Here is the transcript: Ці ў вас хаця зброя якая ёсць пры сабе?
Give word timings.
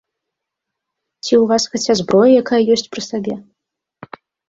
Ці 1.27 1.31
ў 1.39 1.43
вас 1.53 1.63
хаця 1.75 1.93
зброя 2.01 2.33
якая 2.43 2.61
ёсць 2.79 2.91
пры 2.97 3.01
сабе? 3.13 3.35